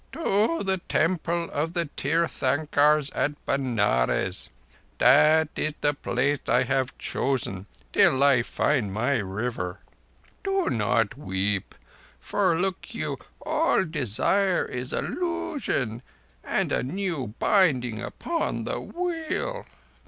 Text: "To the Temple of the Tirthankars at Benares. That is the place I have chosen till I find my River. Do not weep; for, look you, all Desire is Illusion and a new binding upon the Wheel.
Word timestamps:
"To 0.13 0.63
the 0.63 0.79
Temple 0.89 1.51
of 1.51 1.73
the 1.73 1.85
Tirthankars 1.85 3.11
at 3.13 3.33
Benares. 3.45 4.49
That 4.97 5.49
is 5.55 5.75
the 5.81 5.93
place 5.93 6.39
I 6.47 6.63
have 6.63 6.97
chosen 6.97 7.67
till 7.93 8.23
I 8.23 8.41
find 8.41 8.91
my 8.91 9.17
River. 9.19 9.77
Do 10.43 10.71
not 10.71 11.19
weep; 11.19 11.75
for, 12.19 12.59
look 12.59 12.95
you, 12.95 13.19
all 13.45 13.85
Desire 13.85 14.65
is 14.65 14.91
Illusion 14.91 16.01
and 16.43 16.71
a 16.71 16.81
new 16.81 17.35
binding 17.37 18.01
upon 18.01 18.63
the 18.63 18.79
Wheel. 18.81 19.67